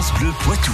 [0.00, 0.72] France Bleu Poitou.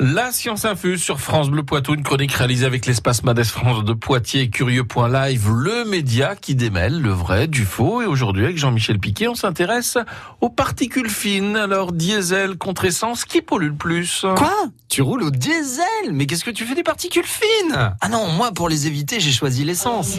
[0.00, 3.94] La science infuse sur France Bleu Poitou, une chronique réalisée avec l'espace Madès France de
[3.94, 8.02] Poitiers, Curieux.live, le média qui démêle le vrai du faux.
[8.02, 9.96] Et aujourd'hui, avec Jean-Michel Piquet, on s'intéresse
[10.42, 11.56] aux particules fines.
[11.56, 14.26] Alors, diesel contre essence, qui pollue le plus?
[14.36, 14.52] Quoi?
[14.90, 16.12] Tu roules au diesel?
[16.12, 17.94] Mais qu'est-ce que tu fais des particules fines?
[17.98, 20.18] Ah non, moi pour les éviter, j'ai choisi l'essence.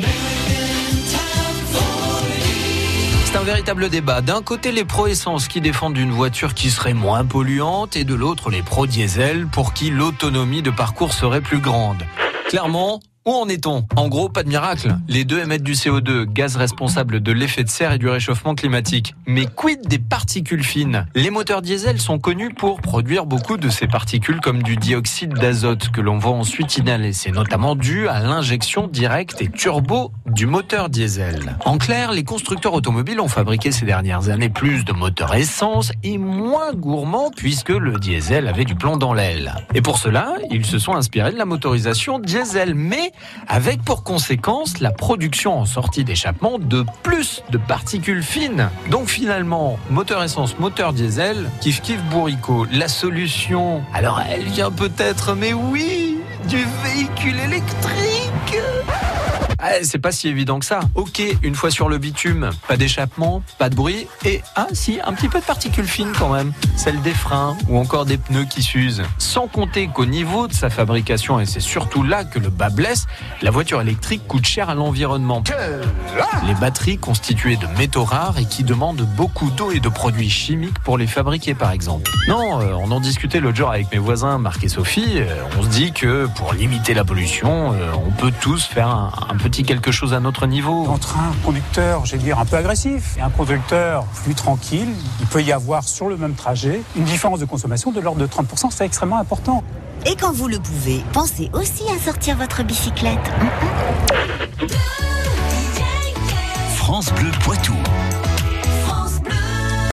[3.34, 4.22] C'est un véritable débat.
[4.22, 8.52] D'un côté, les pro-essence qui défendent une voiture qui serait moins polluante et de l'autre,
[8.52, 12.04] les pro-diesel pour qui l'autonomie de parcours serait plus grande.
[12.50, 13.88] Clairement, où en est-on?
[13.96, 14.98] En gros, pas de miracle.
[15.08, 19.16] Les deux émettent du CO2, gaz responsable de l'effet de serre et du réchauffement climatique.
[19.26, 21.08] Mais quid des particules fines?
[21.16, 25.90] Les moteurs diesel sont connus pour produire beaucoup de ces particules comme du dioxyde d'azote
[25.90, 27.14] que l'on va ensuite inhaler.
[27.14, 31.58] C'est notamment dû à l'injection directe et turbo du moteur diesel.
[31.64, 36.18] En clair, les constructeurs automobiles ont fabriqué ces dernières années plus de moteurs essence et
[36.18, 39.54] moins gourmands puisque le diesel avait du plomb dans l'aile.
[39.76, 42.74] Et pour cela, ils se sont inspirés de la motorisation diesel.
[42.74, 43.12] Mais
[43.48, 48.70] avec pour conséquence la production en sortie d'échappement de plus de particules fines.
[48.90, 52.66] Donc finalement, moteur essence, moteur diesel, kiff kiff bourricot.
[52.72, 58.62] La solution, alors elle vient peut-être, mais oui, du véhicule électrique
[59.66, 60.82] ah, c'est pas si évident que ça.
[60.96, 65.14] Ok, une fois sur le bitume, pas d'échappement, pas de bruit, et ah si, un
[65.14, 68.62] petit peu de particules fines quand même, celles des freins ou encore des pneus qui
[68.62, 69.04] s'usent.
[69.20, 73.06] Sans compter qu'au niveau de sa fabrication, et c'est surtout là que le bas blesse,
[73.42, 75.42] la voiture électrique coûte cher à l'environnement.
[76.46, 80.80] Les batteries constituées de métaux rares et qui demandent beaucoup d'eau et de produits chimiques
[80.80, 82.12] pour les fabriquer par exemple.
[82.28, 85.64] Non, euh, on en discutait l'autre jour avec mes voisins Marc et Sophie, euh, on
[85.64, 89.53] se dit que pour limiter la pollution, euh, on peut tous faire un, un petit
[89.62, 90.88] quelque chose à notre niveau?
[90.88, 95.44] Entre un conducteur, j'ai dire, un peu agressif et un conducteur plus tranquille, il peut
[95.44, 98.86] y avoir sur le même trajet une différence de consommation de l'ordre de 30%, c'est
[98.86, 99.64] extrêmement important.
[100.08, 103.32] Et quand vous le pouvez, pensez aussi à sortir votre bicyclette.
[106.76, 107.76] France Bleu Poitou.